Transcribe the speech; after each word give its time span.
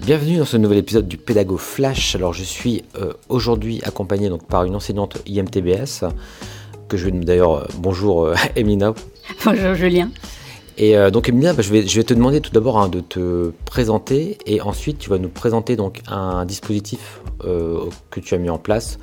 Bienvenue 0.00 0.36
dans 0.36 0.44
ce 0.44 0.58
nouvel 0.58 0.76
épisode 0.76 1.08
du 1.08 1.16
Pédago 1.16 1.56
Flash. 1.56 2.16
Alors 2.16 2.34
je 2.34 2.42
suis 2.42 2.84
euh, 2.96 3.14
aujourd'hui 3.30 3.80
accompagné 3.82 4.28
donc 4.28 4.46
par 4.46 4.64
une 4.64 4.76
enseignante 4.76 5.16
IMTBS 5.26 6.04
que 6.88 6.98
je 6.98 7.06
vais 7.06 7.12
d'ailleurs 7.12 7.54
euh, 7.54 7.66
bonjour 7.78 8.26
euh, 8.26 8.34
Emina. 8.56 8.92
Bonjour 9.46 9.74
Julien. 9.74 10.10
Et 10.76 10.96
donc 11.10 11.30
Emina, 11.30 11.54
bah, 11.54 11.62
je, 11.62 11.70
vais, 11.72 11.86
je 11.86 11.96
vais 11.96 12.04
te 12.04 12.12
demander 12.12 12.42
tout 12.42 12.52
d'abord 12.52 12.78
hein, 12.78 12.88
de 12.88 13.00
te 13.00 13.52
présenter 13.64 14.36
et 14.44 14.60
ensuite 14.60 14.98
tu 14.98 15.08
vas 15.08 15.18
nous 15.18 15.28
présenter 15.28 15.76
donc 15.76 16.00
un 16.08 16.44
dispositif 16.44 17.20
que 17.40 18.20
tu 18.20 18.34
as 18.34 18.38
mis 18.38 18.50
en 18.50 18.58
place 18.58 18.98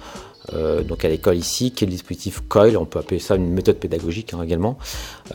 euh, 0.53 0.83
donc 0.83 1.05
à 1.05 1.09
l'école 1.09 1.37
ici, 1.37 1.71
qui 1.71 1.83
est 1.83 1.87
le 1.87 1.91
dispositif 1.91 2.41
COIL, 2.47 2.77
on 2.77 2.85
peut 2.85 2.99
appeler 2.99 3.19
ça 3.19 3.35
une 3.35 3.51
méthode 3.51 3.77
pédagogique 3.77 4.33
hein, 4.33 4.41
également. 4.43 4.77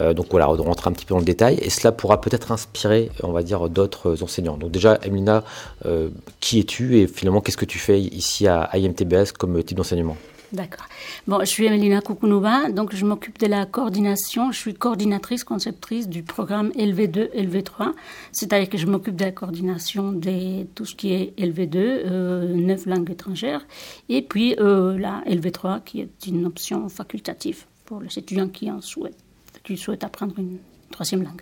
Euh, 0.01 0.15
donc 0.15 0.27
voilà, 0.30 0.51
on 0.51 0.57
rentre 0.57 0.88
un 0.88 0.93
petit 0.93 1.05
peu 1.05 1.15
dans 1.15 1.21
le 1.21 1.25
détail, 1.25 1.59
et 1.61 1.71
cela 1.71 1.93
pourra 1.93 2.21
peut-être 2.21 2.52
inspirer, 2.52 3.11
on 3.23 3.33
va 3.33 3.43
dire, 3.43 3.69
d'autres 3.69 4.23
enseignants. 4.23 4.57
Donc 4.57 4.71
déjà, 4.71 4.98
Emina, 5.02 5.45
euh, 5.87 6.09
qui 6.41 6.59
es-tu 6.61 6.98
et 6.98 7.07
finalement 7.07 7.41
qu'est-ce 7.41 7.57
que 7.57 7.65
tu 7.65 7.79
fais 7.79 8.01
ici 8.01 8.47
à 8.47 8.71
IMTBS 8.75 9.33
comme 9.38 9.62
type 9.62 9.77
d'enseignement? 9.77 10.16
D'accord. 10.52 10.84
Bon, 11.27 11.41
je 11.41 11.47
suis 11.47 11.65
Emelina 11.65 12.02
Koukounouba, 12.02 12.70
donc 12.70 12.95
je 12.95 13.06
m'occupe 13.06 13.38
de 13.38 13.47
la 13.47 13.65
coordination. 13.65 14.52
Je 14.52 14.59
suis 14.59 14.74
coordinatrice, 14.74 15.45
conceptrice 15.45 16.10
du 16.10 16.23
programme 16.23 16.69
LV2, 16.77 17.30
LV3. 17.33 17.93
C'est-à-dire 18.33 18.69
que 18.69 18.77
je 18.77 18.87
m'occupe 18.87 19.16
de 19.16 19.24
la 19.24 19.33
coordination 19.33 20.12
de 20.12 20.65
tout 20.74 20.84
ce 20.84 20.95
qui 20.95 21.15
est 21.15 21.38
LV2, 21.38 21.77
euh, 21.77 22.55
neuf 22.55 22.84
langues 22.84 23.10
étrangères, 23.10 23.66
et 24.10 24.20
puis 24.20 24.55
euh, 24.60 24.98
la 24.98 25.23
LV3, 25.27 25.83
qui 25.84 26.02
est 26.02 26.27
une 26.27 26.45
option 26.45 26.87
facultative 26.91 27.65
pour 27.87 28.01
les 28.02 28.19
étudiants 28.19 28.48
qui 28.48 28.71
en 28.71 28.82
souhaitent, 28.82 29.16
qui 29.65 29.79
souhaitent 29.79 30.05
apprendre 30.05 30.38
une 30.38 30.59
troisième 30.90 31.23
langue. 31.23 31.40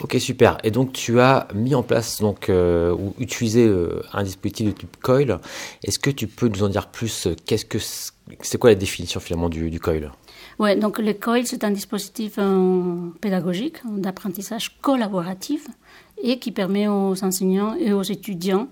Ok, 0.00 0.16
super. 0.20 0.58
Et 0.62 0.70
donc, 0.70 0.92
tu 0.92 1.18
as 1.18 1.48
mis 1.54 1.74
en 1.74 1.82
place 1.82 2.20
donc, 2.20 2.48
euh, 2.48 2.92
ou 2.92 3.14
utilisé 3.18 3.66
euh, 3.66 4.00
un 4.12 4.22
dispositif 4.22 4.66
de 4.66 4.70
type 4.70 4.96
COIL. 5.02 5.38
Est-ce 5.82 5.98
que 5.98 6.10
tu 6.10 6.28
peux 6.28 6.46
nous 6.46 6.62
en 6.62 6.68
dire 6.68 6.86
plus 6.86 7.26
Qu'est-ce 7.46 7.64
que 7.64 7.78
c'est 7.80 8.58
quoi 8.58 8.70
la 8.70 8.76
définition 8.76 9.18
finalement 9.18 9.48
du, 9.48 9.80
COIL? 9.80 10.12
Oui, 10.60 10.76
donc 10.76 11.00
le 11.00 11.14
COIL, 11.14 11.48
c'est 11.48 11.64
un 11.64 11.72
dispositif 11.72 12.34
euh, 12.38 13.08
pédagogique 13.20 13.78
d'apprentissage 13.84 14.78
collaboratif 14.80 15.66
et 16.22 16.38
qui 16.38 16.52
permet 16.52 16.86
aux 16.86 17.24
enseignants 17.24 17.74
et 17.74 17.92
aux 17.92 18.02
étudiants 18.02 18.68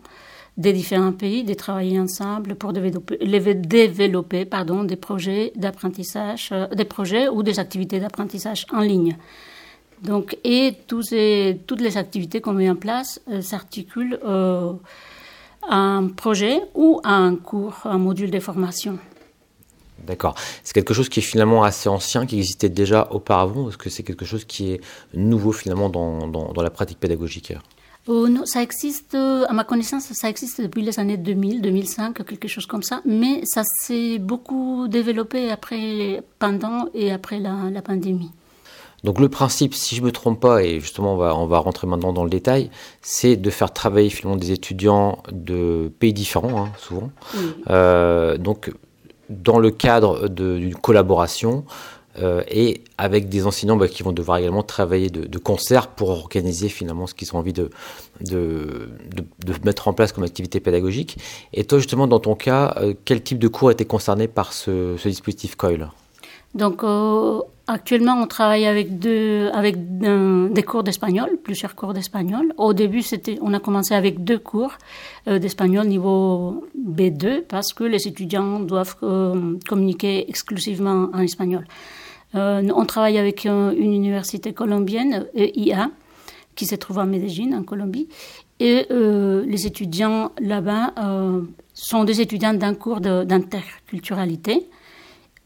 des 0.57 0.73
différents 0.73 1.13
pays 1.13 1.43
de 1.43 1.55
travailler 1.55 1.99
ensemble 1.99 2.55
pour 2.55 2.73
développer, 2.73 3.19
développer 3.19 4.45
pardon, 4.45 4.85
des 4.85 4.97
projets 4.97 5.53
d'apprentissage, 5.57 6.55
des 6.75 6.85
projets 6.85 7.29
ou 7.29 7.43
des 7.43 7.59
activités 7.59 8.01
d'apprentissage 8.01 8.65
en 8.73 8.81
ligne. 8.81 9.17
Donc, 10.03 10.37
et 10.45 10.75
toutes 10.87 11.11
les 11.11 11.97
activités 11.97 12.41
qu'on 12.41 12.53
met 12.53 12.69
en 12.69 12.77
place 12.77 13.21
euh, 13.31 13.41
s'articulent 13.41 14.19
euh, 14.25 14.73
à 15.69 15.77
un 15.77 16.09
projet 16.09 16.61
ou 16.75 17.01
à 17.03 17.15
un 17.15 17.37
cours, 17.37 17.81
un 17.85 17.99
module 17.99 18.31
de 18.31 18.41
formation. 18.41 18.99
D'accord. 20.07 20.37
C'est 20.63 20.75
quelque 20.75 20.95
chose 20.95 21.09
qui 21.09 21.21
est 21.21 21.23
finalement 21.23 21.65
assez 21.65 21.89
ancien, 21.89 22.27
qui 22.27 22.39
existait 22.39 22.69
déjà 22.69 23.09
auparavant, 23.11 23.69
est-ce 23.69 23.79
que 23.79 23.91
c'est 23.91 24.03
quelque 24.03 24.25
chose 24.25 24.45
qui 24.45 24.73
est 24.73 24.81
nouveau 25.15 25.53
finalement 25.53 25.89
dans, 25.89 26.29
dans, 26.29 26.63
la 26.63 26.71
pratique 26.71 27.01
pédagogique? 27.01 27.55
Euh, 28.09 28.29
non, 28.29 28.47
ça 28.47 28.63
existe, 28.63 29.15
à 29.15 29.53
ma 29.53 29.65
connaissance, 29.65 30.05
ça 30.13 30.29
existe 30.29 30.61
depuis 30.61 30.83
les 30.83 31.01
années 31.01 31.17
2000, 31.17 31.61
2005, 31.63 32.25
quelque 32.25 32.47
chose 32.47 32.67
comme 32.67 32.85
ça, 32.85 33.01
mais 33.05 33.41
ça 33.45 33.63
s'est 33.65 34.19
beaucoup 34.19 34.87
développé 34.87 35.51
après, 35.51 36.23
pendant 36.39 36.89
et 36.95 37.11
après 37.11 37.41
la, 37.41 37.71
la 37.73 37.83
pandémie. 37.83 38.31
Donc 39.05 39.21
le 39.21 39.29
principe, 39.29 39.75
si 39.75 39.95
je 39.95 40.01
ne 40.01 40.07
me 40.07 40.13
trompe 40.13 40.41
pas, 40.41 40.63
et 40.63 40.81
justement 40.81 41.15
on 41.15 41.17
va, 41.17 41.37
on 41.37 41.47
va 41.47 41.59
rentrer 41.59 41.87
maintenant 41.87 42.13
dans 42.13 42.25
le 42.25 42.31
détail, 42.31 42.71
c'est 43.03 43.37
de 43.37 43.51
faire 43.51 43.73
travailler 43.73 44.11
finalement 44.11 44.39
des 44.39 44.53
étudiants 44.53 45.23
de 45.31 45.93
pays 45.99 46.13
différents, 46.13 46.65
hein, 46.65 46.73
souvent. 46.79 47.11
Euh, 47.71 48.37
donc 48.39 48.73
dans 49.29 49.59
le 49.59 49.71
cadre 49.71 50.29
d'une 50.29 50.75
collaboration 50.75 51.65
euh, 52.23 52.43
et 52.49 52.83
avec 52.97 53.29
des 53.29 53.47
enseignants 53.47 53.77
bah, 53.77 53.89
qui 53.89 54.03
vont 54.03 54.13
devoir 54.13 54.39
également 54.39 54.63
travailler 54.63 55.11
de, 55.11 55.39
concert 55.39 55.89
pour 55.89 56.09
organiser 56.11 56.69
finalement 56.69 57.07
ce 57.07 57.15
qu'ils 57.15 57.35
ont 57.35 57.39
envie 57.39 57.53
de, 57.53 57.71
de, 58.23 58.89
de, 59.45 59.55
mettre 59.65 59.89
en 59.89 59.93
place 59.93 60.13
comme 60.13 60.25
activité 60.25 60.61
pédagogique. 60.61 61.19
Et 61.53 61.65
toi 61.65 61.79
justement 61.79 62.07
dans 62.07 62.21
ton 62.21 62.35
cas, 62.35 62.75
euh, 62.79 62.95
quel 63.05 63.23
type 63.23 63.39
de 63.39 63.49
cours 63.49 63.71
était 63.71 63.85
concerné 63.85 64.29
par 64.29 64.55
ce, 64.55 64.97
ce 64.97 65.09
dispositif 65.09 65.57
COIL? 65.57 65.91
Donc 66.55 66.83
euh, 66.85 67.43
actuellement, 67.67 68.15
on 68.21 68.27
travaille 68.27 68.67
avec 68.67 68.99
deux, 68.99 69.51
avec 69.53 69.77
des 69.79 70.63
cours 70.63 70.83
d'espagnol, 70.83 71.37
plusieurs 71.43 71.75
cours 71.75 71.93
d'espagnol. 71.93 72.53
Au 72.57 72.73
début, 72.73 73.03
c'était, 73.03 73.39
on 73.43 73.53
a 73.55 73.61
commencé 73.61 73.95
avec 73.95 74.25
deux 74.25 74.39
cours 74.39 74.73
euh, 75.29 75.39
d'espagnol 75.39 75.87
niveau 75.87 76.67
B2 76.79 77.43
parce 77.43 77.73
que 77.73 77.85
les 77.85 78.07
étudiants 78.07 78.61
doivent 78.61 78.97
euh, 79.03 79.59
communiquer 79.69 80.29
exclusivement 80.29 81.11
en 81.13 81.21
espagnol. 81.21 81.67
on 82.35 82.85
travaille 82.85 83.19
avec 83.19 83.47
une 83.47 83.93
université 83.95 84.53
colombienne, 84.53 85.27
IA, 85.35 85.91
qui 86.55 86.67
se 86.67 86.75
trouve 86.75 86.99
à 86.99 87.07
Medellín, 87.07 87.55
en 87.55 87.63
Colombie, 87.63 88.09
et 88.61 88.87
les 88.91 89.67
étudiants 89.67 90.33
là-bas 90.41 90.93
sont 91.73 92.05
des 92.05 92.21
étudiants 92.21 92.55
d'un 92.55 92.75
cours 92.75 93.01
d'interculturalité 93.01 94.69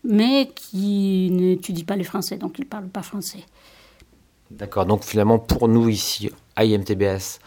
mais 0.05 0.51
qui 0.55 1.31
n'étudie 1.31 1.85
pas 1.85 1.97
le 1.97 2.05
français, 2.05 2.37
donc 2.37 2.59
il 2.59 2.63
ne 2.63 2.69
parle 2.69 2.89
pas 2.89 3.03
français. 3.03 3.45
D'accord, 4.51 4.87
donc 4.87 5.05
finalement 5.05 5.39
pour 5.39 5.69
nous 5.69 5.89
ici, 5.89 6.31
à 6.57 6.65
IMTBS, 6.65 7.39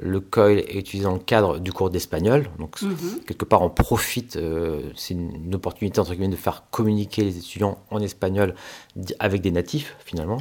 le 0.00 0.20
COIL 0.20 0.58
est 0.58 0.76
utilisé 0.76 1.04
dans 1.04 1.14
le 1.14 1.18
cadre 1.18 1.58
du 1.58 1.72
cours 1.72 1.90
d'espagnol. 1.90 2.48
Donc, 2.58 2.80
mhm. 2.82 3.20
quelque 3.26 3.44
part, 3.44 3.62
on 3.62 3.70
profite, 3.70 4.36
euh, 4.36 4.80
c'est 4.96 5.14
une, 5.14 5.54
opportunité, 5.54 6.00
entre 6.00 6.12
guillemets, 6.12 6.28
de 6.28 6.36
faire 6.36 6.64
communiquer 6.70 7.24
les 7.24 7.38
étudiants 7.38 7.78
en 7.90 8.00
espagnol 8.00 8.54
avec 9.18 9.40
des 9.40 9.50
natifs, 9.50 9.96
finalement. 10.04 10.38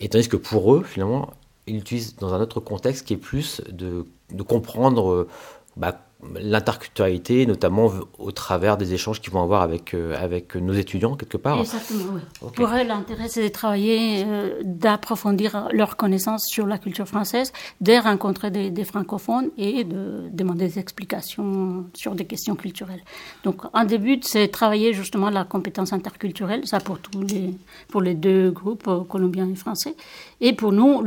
Et 0.00 0.08
tandis 0.08 0.28
que 0.28 0.36
pour 0.36 0.74
eux, 0.74 0.82
finalement, 0.82 1.30
ils 1.66 1.76
l'utilisent 1.76 2.16
dans 2.16 2.34
un 2.34 2.40
autre 2.40 2.60
contexte 2.60 3.06
qui 3.06 3.14
est 3.14 3.18
plus 3.18 3.60
de, 3.70 4.06
de 4.32 4.42
comprendre 4.42 5.12
euh, 5.12 5.28
bah, 5.76 6.00
l'interculturalité, 6.34 7.46
notamment 7.46 7.92
au 8.18 8.32
travers 8.32 8.76
des 8.76 8.92
échanges 8.92 9.20
qu'ils 9.20 9.32
vont 9.32 9.42
avoir 9.42 9.62
avec, 9.62 9.94
euh, 9.94 10.16
avec 10.20 10.56
nos 10.56 10.72
étudiants, 10.72 11.14
quelque 11.14 11.36
part. 11.36 11.60
Exactement, 11.60 12.14
oui. 12.14 12.50
Pour 12.56 12.66
eux, 12.66 12.84
l'intérêt, 12.84 13.28
c'est 13.28 13.44
de 13.44 13.48
travailler, 13.48 14.24
euh, 14.26 14.60
d'approfondir 14.64 15.68
leurs 15.72 15.96
connaissances 15.96 16.44
sur 16.48 16.66
la 16.66 16.78
culture 16.78 17.06
française, 17.06 17.52
de 17.80 17.92
rencontrer 17.92 18.50
des, 18.50 18.84
francophones 18.84 19.50
et 19.56 19.84
de 19.84 20.28
demander 20.32 20.66
des 20.66 20.78
explications 20.80 21.86
sur 21.94 22.16
des 22.16 22.24
questions 22.24 22.56
culturelles. 22.56 23.02
Donc, 23.44 23.62
un 23.72 23.84
début, 23.84 24.18
c'est 24.22 24.48
travailler 24.48 24.92
justement 24.94 25.30
la 25.30 25.44
compétence 25.44 25.92
interculturelle, 25.92 26.66
ça 26.66 26.80
pour, 26.80 26.98
tous 26.98 27.22
les, 27.22 27.54
pour 27.88 28.00
les 28.00 28.14
deux 28.14 28.50
groupes, 28.50 28.88
euh, 28.88 29.04
colombiens 29.04 29.48
et 29.48 29.54
français. 29.54 29.94
Et 30.40 30.52
pour 30.52 30.72
nous, 30.72 31.02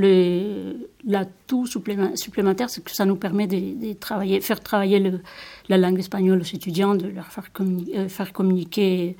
l'atout 1.06 1.66
supplémentaire, 1.66 2.70
c'est 2.70 2.84
que 2.84 2.92
ça 2.92 3.06
nous 3.06 3.16
permet 3.16 3.48
de, 3.48 3.94
travailler, 3.94 4.40
faire 4.42 4.60
travailler 4.62 5.01
la 5.70 5.78
langue 5.78 6.00
espagnole 6.00 6.40
aux 6.40 6.56
étudiants, 6.56 6.96
de 6.96 7.08
leur 7.08 7.28
faire, 7.28 7.50
euh, 7.60 8.26
communiquer, 8.34 9.16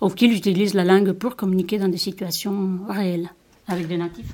ou 0.00 0.08
qu'ils 0.08 0.34
utilisent 0.34 0.74
la 0.74 0.84
langue 0.84 1.12
pour 1.12 1.36
communiquer 1.36 1.78
dans 1.78 1.88
des 1.88 1.98
situations 1.98 2.80
réelles 2.88 3.30
avec 3.68 3.86
des 3.86 3.96
natifs. 3.96 4.32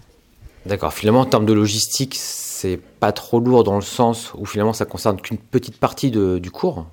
D'accord. 0.64 0.92
Finalement, 0.92 1.20
en 1.20 1.26
termes 1.26 1.46
de 1.46 1.52
logistique, 1.52 2.16
c'est 2.18 2.78
pas 3.00 3.12
trop 3.12 3.38
lourd 3.38 3.64
dans 3.64 3.76
le 3.76 3.82
sens 3.82 4.32
où 4.34 4.44
finalement 4.46 4.72
ça 4.72 4.84
concerne 4.84 5.20
qu'une 5.20 5.38
petite 5.38 5.78
partie 5.78 6.10
du 6.10 6.50
cours 6.50 6.86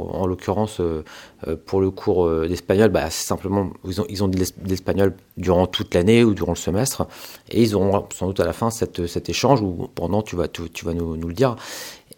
en 0.00 0.26
l'occurrence, 0.26 0.80
euh, 0.80 1.04
euh, 1.46 1.56
pour 1.56 1.80
le 1.80 1.90
cours 1.90 2.30
d'espagnol, 2.46 2.90
bah, 2.90 3.10
simplement, 3.10 3.70
ils 3.84 4.00
ont, 4.00 4.06
ils 4.08 4.22
ont 4.22 4.28
de 4.28 4.38
l'espagnol 4.66 5.14
durant 5.36 5.66
toute 5.66 5.94
l'année 5.94 6.24
ou 6.24 6.34
durant 6.34 6.52
le 6.52 6.56
semestre, 6.56 7.06
et 7.50 7.62
ils 7.62 7.74
auront 7.74 8.06
sans 8.12 8.28
doute 8.28 8.40
à 8.40 8.44
la 8.44 8.52
fin 8.52 8.70
cette, 8.70 9.06
cet 9.06 9.28
échange 9.28 9.60
où 9.60 9.88
pendant 9.94 10.22
tu 10.22 10.36
vas, 10.36 10.48
tu, 10.48 10.84
vas 10.84 10.94
nous, 10.94 11.14
le 11.14 11.34
dire. 11.34 11.56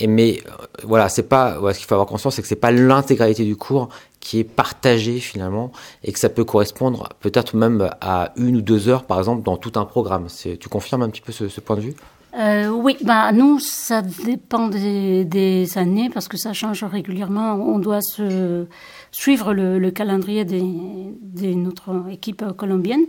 Mais 0.07 0.41
voilà, 0.83 1.09
c'est 1.09 1.29
pas, 1.29 1.59
ce 1.73 1.79
qu'il 1.79 1.87
faut 1.87 1.95
avoir 1.95 2.09
conscience, 2.09 2.35
c'est 2.35 2.43
que 2.43 2.49
c'est 2.49 2.57
pas 2.57 2.73
l'intégralité 2.73 3.45
du 3.45 3.57
cours 3.57 3.89
qui 4.21 4.41
est 4.41 4.45
partagée 4.45 5.21
finalement, 5.21 5.71
et 6.03 6.13
que 6.13 6.19
ça 6.19 6.31
peut 6.31 6.45
correspondre 6.45 7.11
peut-être 7.21 7.55
même 7.57 7.91
à 8.01 8.33
une 8.37 8.57
ou 8.57 8.63
deux 8.63 8.89
heures, 8.89 9.05
par 9.05 9.19
exemple, 9.19 9.43
dans 9.43 9.57
tout 9.57 9.73
un 9.77 9.85
programme. 9.85 10.27
Tu 10.43 10.69
confirmes 10.69 11.03
un 11.03 11.11
petit 11.11 11.21
peu 11.21 11.31
ce, 11.31 11.61
point 11.61 11.77
de 11.77 11.83
vue? 11.83 11.95
Euh, 12.37 12.69
oui, 12.69 12.97
bah 13.03 13.33
nous, 13.33 13.61
ça 13.61 14.03
dépend 14.03 14.69
des, 14.69 15.69
années 15.77 16.11
parce 16.13 16.27
que 16.27 16.37
ça 16.37 16.53
change 16.53 16.83
régulièrement. 16.83 17.55
On 17.55 17.79
doit 17.79 18.01
suivre 19.13 19.53
le, 19.53 19.91
calendrier 19.91 20.45
de, 20.45 21.55
notre 21.55 22.11
équipe 22.11 22.45
colombienne. 22.57 23.05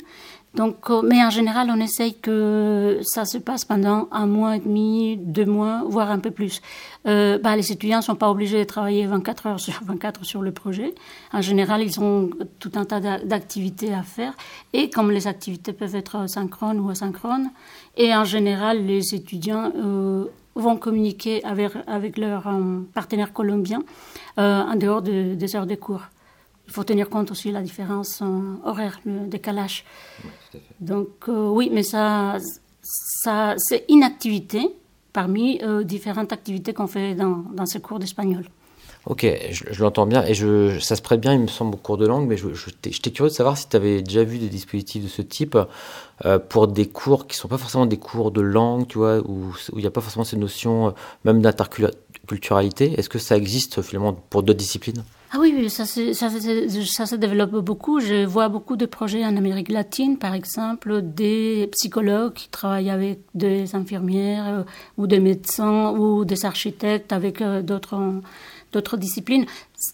Donc, 0.56 0.90
euh, 0.90 1.02
mais 1.04 1.22
en 1.24 1.30
général, 1.30 1.70
on 1.70 1.80
essaye 1.82 2.14
que 2.14 3.00
ça 3.04 3.26
se 3.26 3.38
passe 3.38 3.66
pendant 3.66 4.08
un 4.12 4.26
mois 4.26 4.56
et 4.56 4.60
demi, 4.60 5.18
deux 5.18 5.46
mois, 5.46 5.84
voire 5.88 6.10
un 6.12 6.20
peu 6.20 6.32
plus. 6.32 6.62
Euh, 7.08 7.38
bah, 7.38 7.56
les 7.58 7.72
étudiants 7.72 7.98
ne 7.98 8.04
sont 8.04 8.16
pas 8.16 8.30
obligés 8.30 8.60
de 8.60 8.64
travailler 8.64 9.06
24 9.06 9.48
heures 9.48 9.60
sur 9.60 9.74
24 9.86 10.24
sur 10.24 10.42
le 10.42 10.52
projet. 10.52 10.96
En 11.34 11.42
général, 11.42 11.82
ils 11.84 12.00
ont 12.00 12.30
tout 12.60 12.72
un 12.76 12.86
tas 12.86 13.00
d'activités 13.00 13.94
à 13.94 14.04
faire. 14.04 14.34
Et 14.72 14.90
comme 14.90 15.12
les 15.12 15.28
activités 15.28 15.74
peuvent 15.74 15.96
être 15.96 16.30
synchrones 16.30 16.80
ou 16.80 16.90
asynchrones, 16.90 17.50
et 17.98 18.16
en 18.16 18.24
général, 18.24 18.86
les 18.86 19.14
étudiants 19.14 19.72
euh, 19.76 20.26
vont 20.56 20.78
communiquer 20.78 21.44
avec, 21.44 21.74
avec 21.88 22.18
leurs 22.18 22.48
euh, 22.48 22.80
partenaires 22.94 23.34
colombiens 23.34 23.84
euh, 24.40 24.62
en 24.62 24.76
dehors 24.76 25.02
des 25.02 25.56
heures 25.56 25.68
de 25.68 25.76
cours. 25.76 26.04
Il 26.68 26.74
faut 26.74 26.84
tenir 26.84 27.10
compte 27.10 27.32
aussi 27.32 27.50
de 27.50 27.54
la 27.54 27.62
différence 27.62 28.24
horaire, 28.64 29.00
le 29.06 29.28
décalage. 29.28 29.86
Donc 30.80 31.28
oui, 31.28 31.70
mais 31.72 31.84
ça, 31.84 32.38
ça 32.82 33.54
c'est 33.58 33.86
une 33.90 34.04
activité 34.04 34.76
parmi 35.14 35.62
différentes 35.84 36.34
activités 36.34 36.74
qu'on 36.74 36.88
fait 36.88 37.16
dans, 37.16 37.44
dans 37.54 37.66
ces 37.66 37.80
cours 37.80 38.00
d'espagnol. 38.00 38.46
Ok, 39.06 39.28
je, 39.52 39.84
l'entends 39.84 40.08
bien 40.08 40.26
et 40.26 40.34
je, 40.34 40.80
ça 40.80 40.96
se 40.96 41.02
prête 41.04 41.22
bien, 41.22 41.34
il 41.34 41.40
me 41.40 41.48
semble, 41.48 41.76
au 41.76 41.78
cours 41.78 41.98
de 41.98 42.08
langue, 42.08 42.28
mais 42.28 42.38
je, 42.38 42.48
j'étais 42.56 43.12
curieux 43.12 43.30
de 43.30 43.36
savoir 43.36 43.56
si 43.56 43.70
tu 43.70 43.76
avais 43.76 44.02
déjà 44.02 44.24
vu 44.24 44.40
des 44.40 44.50
dispositifs 44.50 45.04
de 45.04 45.08
ce 45.08 45.22
type 45.22 45.56
euh, 46.26 46.40
pour 46.40 46.68
des 46.68 46.88
cours 46.88 47.28
qui 47.28 47.38
sont 47.38 47.48
pas 47.48 47.60
forcément 47.60 47.86
des 47.86 47.98
cours 47.98 48.32
de 48.32 48.42
langue, 48.42 48.88
tu 48.88 48.98
vois, 48.98 49.20
où 49.20 49.54
il 49.74 49.80
n'y 49.80 49.86
a 49.86 49.92
pas 49.92 50.02
forcément 50.02 50.24
ces 50.24 50.38
notions 50.38 50.88
euh, 50.88 50.92
même 51.24 51.40
d'interculturalité. 51.40 52.94
Est-ce 52.98 53.10
que 53.10 53.20
ça 53.20 53.38
existe 53.38 53.84
finalement 53.84 54.14
pour 54.14 54.42
d'autres 54.42 54.58
disciplines? 54.58 55.04
Oui, 55.56 55.70
ça, 55.70 57.18
développe 57.18 57.56
beaucoup. 57.58 58.00
Je 58.00 58.26
vois 58.26 58.50
beaucoup 58.50 58.76
de 58.76 58.86
projets 58.86 59.26
en 59.26 59.38
Amérique 59.38 59.70
latine, 59.70 60.18
par 60.18 60.34
exemple, 60.34 61.02
des 61.02 61.70
psychologues 61.72 62.34
qui 62.34 62.50
travaillent 62.50 62.90
avec 62.90 63.20
des 63.34 63.76
infirmières 63.76 64.48
euh, 64.48 64.64
ou 64.98 65.08
des 65.08 65.20
médecins 65.20 65.92
ou 65.92 66.26
des 66.26 66.46
architectes 66.46 67.14
avec 67.14 67.42
d'autres 67.42 68.22
d'autres 68.74 68.98
disciplines. 68.98 69.46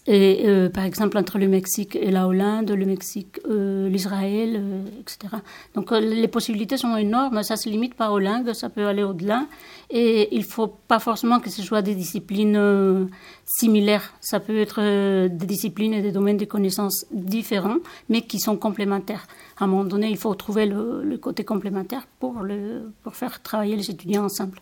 Et, 0.06 0.42
euh, 0.46 0.68
par 0.68 0.84
exemple, 0.84 1.16
entre 1.18 1.38
le 1.38 1.48
Mexique 1.48 1.96
et 1.96 2.10
la 2.10 2.26
Hollande, 2.26 2.70
le 2.70 2.86
Mexique, 2.86 3.40
euh, 3.48 3.88
l'Israël, 3.88 4.56
euh, 4.56 4.84
etc. 5.00 5.36
Donc 5.74 5.90
les 5.90 6.28
possibilités 6.28 6.76
sont 6.76 6.96
énormes. 6.96 7.42
Ça 7.42 7.56
se 7.56 7.68
limite 7.68 7.94
pas 7.94 8.10
aux 8.10 8.18
langues, 8.18 8.52
ça 8.52 8.68
peut 8.68 8.86
aller 8.86 9.02
au-delà. 9.02 9.46
Et 9.90 10.34
il 10.34 10.44
faut 10.44 10.68
pas 10.68 10.98
forcément 10.98 11.40
que 11.40 11.50
ce 11.50 11.62
soit 11.62 11.82
des 11.82 11.94
disciplines 11.94 13.08
similaires. 13.44 14.14
Ça 14.20 14.40
peut 14.40 14.58
être 14.58 14.80
des 15.28 15.46
disciplines 15.46 15.92
et 15.94 16.02
des 16.02 16.12
domaines 16.12 16.38
de 16.38 16.46
connaissances 16.46 17.04
différents, 17.12 17.78
mais 18.08 18.22
qui 18.22 18.38
sont 18.38 18.56
complémentaires. 18.56 19.26
À 19.58 19.64
un 19.64 19.66
moment 19.66 19.84
donné, 19.84 20.08
il 20.08 20.16
faut 20.16 20.34
trouver 20.34 20.66
le, 20.66 21.02
le 21.04 21.18
côté 21.18 21.44
complémentaire 21.44 22.06
pour, 22.20 22.40
le, 22.40 22.92
pour 23.02 23.14
faire 23.14 23.42
travailler 23.42 23.76
les 23.76 23.90
étudiants 23.90 24.24
ensemble. 24.24 24.58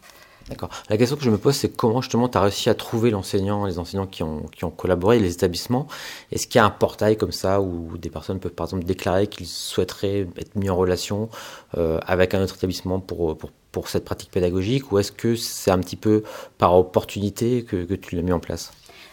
La 0.89 0.97
question 0.97 1.17
que 1.17 1.23
je 1.23 1.31
me 1.31 1.39
pose, 1.39 1.55
c'est 1.55 1.69
comment 1.69 2.01
justement 2.01 2.29
tu 2.29 2.37
as 2.37 2.41
réussi 2.41 2.69
à 2.71 2.75
trouver 2.75 3.11
l'enseignant, 3.11 3.67
les 3.67 3.79
enseignants 3.79 4.07
qui 4.07 4.23
ont, 4.23 4.43
collaboré, 4.77 5.19
les 5.19 5.33
établissements. 5.33 5.87
Est-ce 6.33 6.47
qu'il 6.47 6.59
y 6.59 6.63
a 6.63 6.65
un 6.65 6.71
portail 6.71 7.17
comme 7.17 7.33
ça 7.33 7.61
où 7.61 7.97
des 7.99 8.11
personnes 8.11 8.41
peuvent 8.41 8.53
par 8.53 8.67
exemple 8.67 8.85
déclarer 8.85 9.27
qu'ils 9.27 9.47
souhaiteraient 9.47 10.27
être 10.37 10.57
mis 10.57 10.71
en 10.71 10.77
relation 10.77 11.29
euh, 11.77 11.99
avec 12.07 12.35
un 12.35 12.43
autre 12.43 12.57
établissement 12.57 13.01
pour, 13.01 13.39
cette 13.87 14.05
pratique 14.05 14.31
pédagogique? 14.31 14.91
Ou 14.93 14.99
est-ce 14.99 15.13
que 15.13 15.37
c'est 15.37 15.71
un 15.71 15.79
petit 15.79 15.97
peu 15.97 16.25
par 16.59 16.75
opportunité 16.75 17.63
que 17.65 17.95
tu 17.95 18.17
l'as 18.17 18.23
mis 18.23 18.33
en 18.33 18.41
place? 18.41 18.73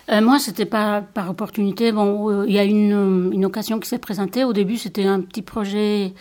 Euh, 0.10 0.22
moi, 0.22 0.40
c'était 0.40 0.66
pas 0.66 1.02
par 1.02 1.30
opportunité. 1.30 1.92
Bon, 1.92 2.30
euh, 2.30 2.46
il 2.48 2.54
y 2.54 2.60
a 2.60 2.64
une, 2.64 3.32
une 3.34 3.46
occasion 3.46 3.80
qui 3.80 3.90
s'est 3.90 4.00
présentée. 4.00 4.44
Au 4.44 4.54
début, 4.54 4.78
c'était 4.78 5.06
un 5.06 5.22
petit 5.22 5.42
projet 5.42 6.14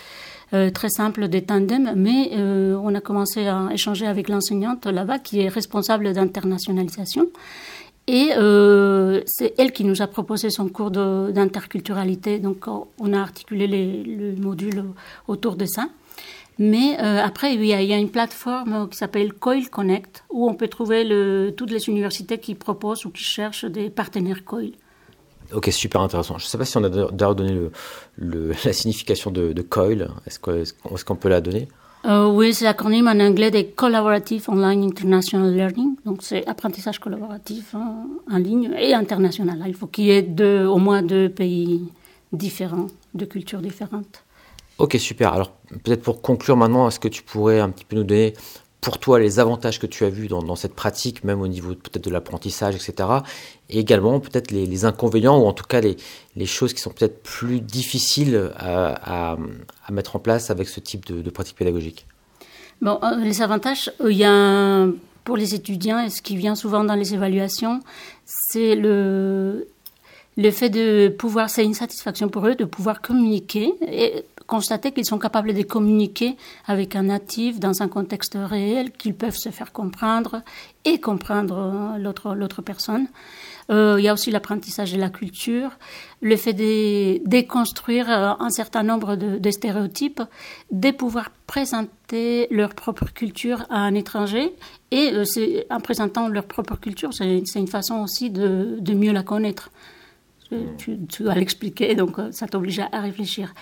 euh, 0.55 0.71
très 0.71 0.89
simple 0.89 1.27
des 1.27 1.43
tandems, 1.43 1.93
mais 1.97 2.31
euh, 2.35 2.79
on 2.81 2.95
a 2.95 3.01
commencé 3.01 3.49
à 3.49 3.69
échanger 3.73 4.07
avec 4.07 4.29
l'enseignante 4.29 4.87
là-bas 4.87 5.19
qui 5.19 5.41
est 5.41 5.49
responsable 5.49 6.13
d'internationalisation. 6.13 7.27
Et 8.07 8.31
euh, 8.37 9.23
c'est 9.27 9.55
elle 9.59 9.73
qui 9.73 9.83
nous 9.83 10.03
a 10.03 10.07
proposé 10.07 10.51
son 10.51 10.69
cours 10.69 10.93
d'interculturalité. 10.93 12.39
Donc, 12.39 12.69
on 12.69 13.13
a 13.13 13.19
articulé 13.19 13.67
les, 13.67 14.05
le 14.05 14.37
module 14.37 14.85
autour 15.27 15.57
de 15.57 15.67
ça. 15.67 15.89
Mais 16.59 16.97
après, 16.97 17.55
il 17.55 17.65
y, 17.65 17.75
a, 17.75 17.83
il 17.83 17.89
y, 17.89 17.93
a, 17.93 17.99
une 17.99 18.11
plateforme 18.11 18.89
qui 18.89 18.97
s'appelle 18.97 19.35
Coil 19.35 19.69
Connect, 19.69 20.25
où 20.31 20.49
on 20.49 20.55
peut 20.55 20.69
trouver 20.69 21.05
le, 21.05 21.53
toutes 21.55 21.71
les 21.71 21.89
universités 21.89 22.39
qui 22.39 22.55
proposent 22.55 23.05
ou 23.05 23.11
qui 23.11 23.25
cherchent 23.25 23.67
des 23.67 23.91
partenaires 23.91 24.45
Coil. 24.45 24.73
Ok, 25.53 25.69
super 25.71 26.01
intéressant. 26.01 26.39
Je 26.39 26.45
ne 26.45 26.49
sais 26.49 26.59
pas 26.59 26.65
si 26.65 26.77
on 26.77 26.85
a 26.85 26.89
d'ailleurs 26.89 27.35
donné 27.35 27.53
le, 28.17 28.53
la 28.65 28.73
signification 28.73 29.31
de, 29.31 29.63
COIL. 29.63 30.09
Est-ce 30.27 31.05
qu'on 31.05 31.17
peut 31.17 31.29
la 31.29 31.41
donner? 31.41 31.69
Euh, 32.05 32.27
Oui, 32.27 32.53
c'est 32.53 32.65
l'acronyme 32.65 33.09
en 33.09 33.21
anglais 33.21 33.51
de 33.51 33.63
Collaborative 33.63 34.49
Online 34.49 34.85
International 34.85 35.53
Learning. 35.53 35.97
Donc, 36.05 36.23
c'est 36.23 36.47
apprentissage 36.47 36.99
collaboratif 36.99 37.75
hein, 37.75 38.07
en 38.31 38.39
ligne 38.39 38.73
et 38.79 38.95
international. 38.95 39.63
Il 39.67 39.75
faut 39.75 39.87
qu'il 39.87 40.07
y 40.07 40.11
ait 40.11 40.23
deux, 40.23 40.67
au 40.67 40.79
moins 40.79 41.03
deux 41.03 41.29
pays 41.29 41.89
différents, 42.33 42.89
de 43.15 43.25
cultures 43.25 43.61
différentes. 43.61 44.25
Ok, 44.79 44.97
super. 44.99 45.33
Alors, 45.33 45.53
peut-être 45.85 46.03
pour 46.03 46.21
conclure 46.21 46.57
maintenant, 46.57 46.89
est-ce 46.89 47.01
que 47.01 47.09
tu 47.09 47.23
pourrais 47.23 47.61
un 47.61 47.71
petit 47.71 47.85
peu 47.85 47.97
nous 47.97 48.05
donner 48.05 48.35
pour 48.81 48.99
toi 48.99 49.19
les 49.19 49.41
avantages 49.41 49.81
que 49.81 49.87
tu 49.87 50.05
as 50.05 50.11
vus 50.11 50.29
dans, 50.29 50.55
cette 50.55 50.75
pratique, 50.75 51.25
même 51.25 51.41
au 51.41 51.49
niveau 51.49 51.75
peut-être 51.75 52.05
de 52.05 52.11
l'apprentissage, 52.11 52.77
etc. 52.77 53.09
Et 53.69 53.81
également 53.81 54.21
peut-être 54.21 54.53
les, 54.53 54.85
inconvénients 54.85 55.39
ou 55.39 55.47
en 55.47 55.53
tout 55.53 55.65
cas 55.65 55.81
les, 55.81 56.47
choses 56.47 56.73
qui 56.73 56.81
sont 56.81 56.91
peut-être 56.91 57.23
plus 57.23 57.61
difficiles 57.61 58.53
à, 58.57 59.37
mettre 59.91 60.15
en 60.15 60.19
place 60.21 60.51
avec 60.51 60.69
ce 60.69 60.79
type 60.79 61.07
de, 61.07 61.31
pratique 61.31 61.57
pédagogique? 61.57 62.07
Bon, 62.83 63.01
euh, 63.03 63.17
les 63.25 63.41
avantages, 63.41 63.91
euh, 64.03 64.13
il 64.13 64.19
y 64.19 64.25
a 64.25 64.87
pour 65.25 65.37
les 65.37 65.55
étudiants, 65.55 65.99
et 65.99 66.11
ce 66.11 66.23
qui 66.23 66.37
vient 66.37 66.55
souvent 66.55 66.85
dans 66.85 66.95
les 66.95 67.15
évaluations, 67.15 67.81
c'est 68.25 68.77
le, 68.77 69.67
le 70.37 70.51
fait 70.51 70.69
de 70.69 71.09
pouvoir, 71.09 71.49
c'est 71.49 71.65
une 71.65 71.75
satisfaction 71.75 72.29
pour 72.29 72.47
eux 72.47 72.55
de 72.55 72.65
pouvoir 72.65 73.01
communiquer 73.01 73.73
et 73.81 74.25
constater 74.47 74.93
qu'ils 74.93 75.07
sont 75.07 75.19
capables 75.19 75.55
de 75.55 75.63
communiquer 75.63 76.37
avec 76.67 76.95
un 76.95 77.05
natif 77.05 77.59
dans 77.59 77.83
un 77.83 77.89
contexte 77.89 78.37
réel, 78.41 78.93
qu'ils 78.93 79.15
peuvent 79.15 79.37
se 79.37 79.49
faire 79.49 79.73
comprendre 79.73 80.43
et 80.85 81.01
comprendre 81.01 81.97
euh, 81.97 82.35
l'autre, 82.35 82.63
personne. 82.63 83.09
Euh, 83.71 83.97
il 83.99 84.05
y 84.05 84.09
a 84.09 84.13
aussi 84.13 84.31
l'apprentissage 84.31 84.93
de 84.93 85.01
la 85.01 85.11
culture, 85.11 85.71
le 86.21 86.37
fait 86.37 86.53
de 86.53 87.27
déconstruire 87.27 88.09
euh, 88.09 88.33
un 88.39 88.51
certain 88.51 88.85
nombre 88.85 89.17
de, 89.17 89.51
stéréotypes, 89.51 90.23
de 90.71 90.91
pouvoir 90.93 91.31
présenter 91.47 92.47
leur 92.51 92.75
propre 92.75 93.07
culture 93.13 93.67
à 93.71 93.79
un 93.79 93.95
étranger. 93.95 94.53
Et 94.93 95.13
en 95.71 95.81
présentant 95.81 96.29
leur 96.29 96.45
propre 96.45 96.77
culture, 96.77 97.13
c'est, 97.13 97.43
une 97.57 97.67
façon 97.67 98.03
aussi 98.03 98.31
de 98.31 98.95
mieux 98.95 99.13
la 99.13 99.25
connaître. 99.25 99.71
Tu, 100.79 100.99
tu 101.09 101.25
vas 101.25 101.35
l'expliquer, 101.35 101.95
donc 101.95 102.17
ça 102.31 102.47
t'oblige 102.47 102.81
à 102.81 103.01
réfléchir. 103.01 103.53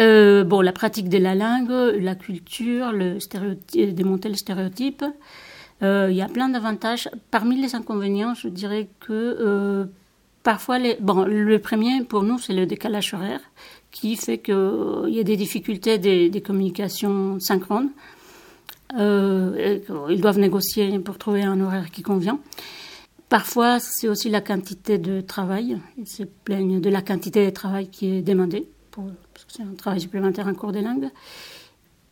Euh, 0.00 0.44
bon, 0.44 0.60
la 0.62 0.72
pratique 0.72 1.08
de 1.08 1.18
la 1.18 1.34
langue, 1.34 1.70
la 2.00 2.14
culture, 2.14 2.92
le 2.92 3.18
démonter 3.92 4.28
le 4.28 4.34
stéréotype. 4.34 5.04
Euh, 5.82 6.08
il 6.10 6.16
y 6.16 6.22
a 6.22 6.28
plein 6.28 6.48
d'avantages. 6.48 7.08
Parmi 7.30 7.60
les 7.60 7.74
inconvénients, 7.74 8.34
je 8.34 8.48
dirais 8.48 8.88
que 9.00 9.12
euh, 9.12 9.84
parfois, 10.42 10.78
les... 10.78 10.96
bon, 11.00 11.24
le 11.24 11.58
premier 11.58 12.02
pour 12.04 12.22
nous, 12.22 12.38
c'est 12.38 12.54
le 12.54 12.66
décalage 12.66 13.12
horaire 13.12 13.40
qui 13.90 14.16
fait 14.16 14.38
qu'il 14.38 15.08
y 15.08 15.20
a 15.20 15.24
des 15.24 15.36
difficultés 15.36 15.98
des 15.98 16.40
communications 16.40 17.38
synchrones. 17.40 17.90
ils 18.96 20.20
doivent 20.20 20.38
négocier 20.38 20.98
pour 21.00 21.18
trouver 21.18 21.42
un 21.42 21.60
horaire 21.60 21.90
qui 21.90 22.02
convient. 22.02 22.38
Parfois, 23.30 23.78
c'est 23.78 24.08
aussi 24.08 24.28
la 24.28 24.40
quantité 24.40 24.98
de 24.98 25.20
travail. 25.20 25.78
Ils 25.96 26.08
se 26.08 26.24
plaignent 26.24 26.80
de 26.80 26.90
la 26.90 27.00
quantité 27.00 27.46
de 27.46 27.50
travail 27.50 27.88
qui 27.88 28.08
est 28.08 28.22
demandée 28.22 28.68
pour 28.90 29.04
c'est 29.46 29.62
un 29.62 29.74
travail 29.74 30.00
supplémentaire 30.00 30.48
en 30.48 30.54
cours 30.54 30.72
des 30.72 30.82
langues. 30.82 31.08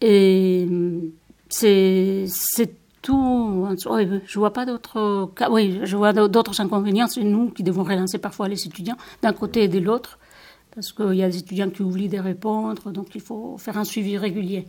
Et 0.00 0.66
c'est 1.48 2.24
tout. 3.02 3.66
je 4.26 4.38
vois 4.38 4.52
pas 4.52 4.64
d'autres. 4.64 5.30
Oui, 5.50 5.80
je 5.82 5.96
vois 5.96 6.12
d'autres 6.12 6.60
inconvénients. 6.60 7.08
C'est 7.08 7.24
nous 7.24 7.50
qui 7.50 7.64
devons 7.64 7.82
relancer 7.82 8.18
parfois 8.18 8.48
les 8.48 8.64
étudiants 8.64 8.96
d'un 9.20 9.32
côté 9.32 9.64
et 9.64 9.68
de 9.68 9.80
l'autre, 9.80 10.20
parce 10.72 10.92
qu'il 10.92 11.14
y 11.14 11.24
a 11.24 11.28
des 11.28 11.38
étudiants 11.38 11.70
qui 11.70 11.82
oublient 11.82 12.08
de 12.08 12.18
répondre, 12.18 12.92
donc 12.92 13.14
il 13.16 13.20
faut 13.20 13.56
faire 13.58 13.76
un 13.76 13.84
suivi 13.84 14.16
régulier. 14.16 14.66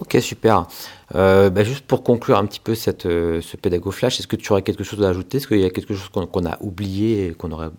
Ok, 0.00 0.16
super. 0.20 0.66
Euh, 1.14 1.50
bah, 1.50 1.64
juste 1.64 1.84
pour 1.84 2.02
conclure 2.02 2.38
un 2.38 2.46
petit 2.46 2.60
peu 2.60 2.74
cette, 2.74 3.06
euh, 3.06 3.40
ce 3.40 3.56
pédago 3.56 3.90
flash, 3.90 4.20
est-ce 4.20 4.28
que 4.28 4.36
tu 4.36 4.52
aurais 4.52 4.62
quelque 4.62 4.84
chose 4.84 5.02
à 5.02 5.08
ajouter? 5.08 5.38
Est-ce 5.38 5.48
qu'il 5.48 5.60
y 5.60 5.64
a 5.64 5.70
quelque 5.70 5.94
chose 5.94 6.08
qu'on 6.08 6.46
a 6.46 6.56
oublié 6.60 7.28
et 7.28 7.32
qu'on 7.32 7.48
n'aurait 7.48 7.70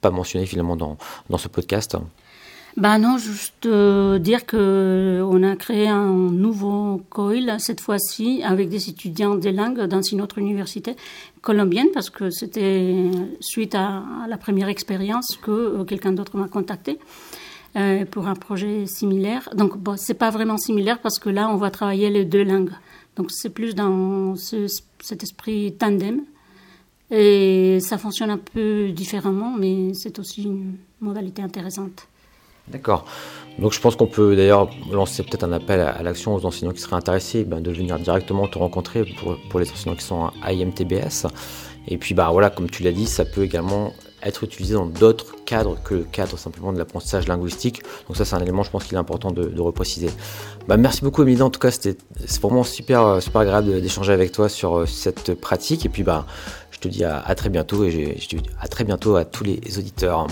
pas 0.00 0.10
mentionné 0.10 0.46
finalement 0.46 0.76
dans, 0.76 0.96
dans 1.28 1.38
ce 1.38 1.48
podcast? 1.48 1.96
Ben 2.76 2.98
non, 2.98 3.16
juste 3.16 3.64
euh, 3.64 4.18
dire 4.18 4.44
que 4.44 5.22
on 5.26 5.42
a 5.42 5.56
créé 5.56 5.88
un 5.88 6.12
nouveau 6.12 7.02
COIL 7.08 7.56
cette 7.58 7.80
fois-ci 7.80 8.42
avec 8.44 8.68
des 8.68 8.90
étudiants 8.90 9.34
des 9.34 9.52
langues 9.52 9.84
dans 9.84 10.02
une 10.02 10.20
autre 10.20 10.36
université 10.36 10.94
colombienne 11.40 11.88
parce 11.94 12.10
que 12.10 12.28
c'était 12.28 13.10
suite 13.40 13.74
à, 13.74 14.02
la 14.28 14.36
première 14.36 14.68
expérience 14.68 15.38
que 15.40 15.84
quelqu'un 15.84 16.12
d'autre 16.12 16.36
m'a 16.36 16.48
contacté. 16.48 16.98
Euh, 17.76 18.04
pour 18.04 18.26
un 18.26 18.34
projet 18.34 18.86
similaire. 18.86 19.48
Donc, 19.54 19.76
bon, 19.76 19.96
c'est 19.96 20.14
pas 20.14 20.30
vraiment 20.30 20.56
similaire 20.56 20.98
parce 21.00 21.18
que 21.18 21.28
là, 21.28 21.48
on 21.50 21.56
va 21.56 21.70
travailler 21.70 22.10
les 22.10 22.24
deux 22.24 22.44
langues. 22.44 22.72
Donc, 23.16 23.30
c'est 23.30 23.50
plus 23.50 23.74
dans 23.74 24.34
ce, 24.36 24.66
cet 25.00 25.22
esprit 25.22 25.74
tandem. 25.78 26.22
Et 27.10 27.78
ça 27.80 27.98
fonctionne 27.98 28.30
un 28.30 28.38
peu 28.38 28.90
différemment, 28.90 29.54
mais 29.56 29.94
c'est 29.94 30.18
aussi 30.18 30.44
une 30.44 30.76
modalité 31.00 31.42
intéressante. 31.42 32.08
D'accord. 32.68 33.04
Donc 33.58 33.72
je 33.72 33.80
pense 33.80 33.94
qu'on 33.94 34.08
peut 34.08 34.34
d'ailleurs 34.34 34.68
lancer 34.90 35.22
peut-être 35.22 35.44
un 35.44 35.52
appel 35.52 35.80
à, 35.80 36.02
l'action 36.02 36.34
aux 36.34 36.44
enseignants 36.44 36.72
qui 36.72 36.80
seraient 36.80 36.96
intéressés 36.96 37.44
ben, 37.44 37.60
de 37.60 37.70
venir 37.70 37.98
directement 37.98 38.48
te 38.48 38.58
rencontrer 38.58 39.04
pour, 39.04 39.36
pour, 39.48 39.60
les 39.60 39.70
enseignants 39.70 39.94
qui 39.94 40.04
sont 40.04 40.30
à 40.42 40.52
IMTBS. 40.52 41.28
Et 41.88 41.96
puis 41.96 42.14
bah 42.14 42.28
voilà, 42.32 42.50
comme 42.50 42.68
tu 42.68 42.82
l'as 42.82 42.92
dit, 42.92 43.06
ça 43.06 43.24
peut 43.24 43.44
également 43.44 43.92
être 44.22 44.44
utilisé 44.44 44.74
dans 44.74 44.86
d'autres 44.86 45.34
cadres 45.44 45.76
que 45.84 45.94
le 45.94 46.04
cadre 46.04 46.38
simplement 46.38 46.72
de 46.72 46.78
l'apprentissage 46.78 47.28
linguistique. 47.28 47.82
Donc 48.08 48.16
ça 48.16 48.24
c'est 48.24 48.34
un 48.34 48.40
élément 48.40 48.62
je 48.62 48.70
pense 48.70 48.84
qu'il 48.84 48.94
est 48.94 49.00
important 49.00 49.30
de, 49.30 49.44
de 49.44 49.60
repréciser. 49.60 50.10
Bah, 50.68 50.76
merci 50.76 51.02
beaucoup 51.02 51.22
Emilie, 51.22 51.42
en 51.42 51.50
tout 51.50 51.60
cas 51.60 51.70
c'était 51.70 51.96
vraiment 52.40 52.64
super, 52.64 53.22
super 53.22 53.42
agréable 53.42 53.80
d'échanger 53.80 54.12
avec 54.12 54.32
toi 54.32 54.48
sur 54.48 54.78
euh, 54.78 54.86
cette 54.86 55.34
pratique. 55.34 55.86
Et 55.86 55.88
puis 55.88 56.02
bah 56.02 56.26
je 56.70 56.78
te 56.78 56.88
dis 56.88 57.04
à, 57.04 57.22
très 57.34 57.48
bientôt 57.48 57.84
et 57.84 58.18
je 58.18 58.28
te 58.28 58.36
dis 58.36 58.50
à 58.60 58.68
très 58.68 58.84
bientôt 58.84 59.16
à 59.16 59.24
tous 59.24 59.44
les 59.44 59.78
auditeurs. 59.78 60.26